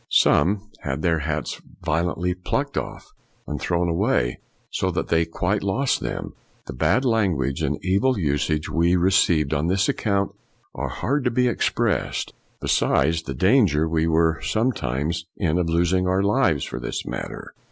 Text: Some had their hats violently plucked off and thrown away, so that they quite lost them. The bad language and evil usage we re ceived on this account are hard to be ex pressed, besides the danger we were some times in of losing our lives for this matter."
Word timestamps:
Some 0.09 0.71
had 0.79 1.03
their 1.03 1.19
hats 1.19 1.61
violently 1.83 2.33
plucked 2.33 2.75
off 2.75 3.13
and 3.45 3.61
thrown 3.61 3.87
away, 3.87 4.39
so 4.71 4.89
that 4.89 5.09
they 5.09 5.25
quite 5.25 5.61
lost 5.61 5.99
them. 5.99 6.33
The 6.65 6.73
bad 6.73 7.05
language 7.05 7.61
and 7.61 7.77
evil 7.85 8.17
usage 8.17 8.67
we 8.67 8.95
re 8.95 9.11
ceived 9.11 9.53
on 9.53 9.67
this 9.67 9.87
account 9.87 10.31
are 10.73 10.89
hard 10.89 11.23
to 11.25 11.29
be 11.29 11.47
ex 11.47 11.69
pressed, 11.69 12.33
besides 12.59 13.21
the 13.21 13.35
danger 13.35 13.87
we 13.87 14.07
were 14.07 14.41
some 14.41 14.71
times 14.71 15.27
in 15.37 15.59
of 15.59 15.69
losing 15.69 16.07
our 16.07 16.23
lives 16.23 16.63
for 16.63 16.79
this 16.79 17.05
matter." 17.05 17.53